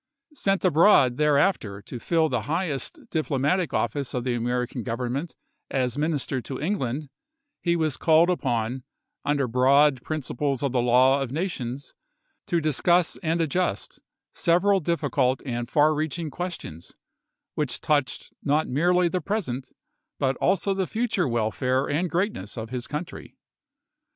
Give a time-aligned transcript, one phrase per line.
[0.33, 5.35] Sent abroad thereafter to fill the highest diplomatic office of the American Government
[5.69, 7.07] as minister to England,
[7.61, 8.81] he was called upon,
[9.23, 11.93] under broad principles of the law of nations,
[12.47, 13.99] to discuss and adjust
[14.33, 16.95] several difficult and far reaching questions,
[17.53, 19.71] which touched not merely the present,
[20.17, 23.37] but also the future welfare and greatness of his country.